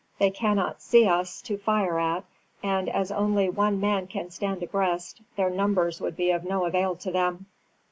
[0.17, 2.23] They cannot see us to fire at,
[2.63, 6.95] and as only one man can stand abreast, their numbers would be of no avail
[6.95, 7.45] to them."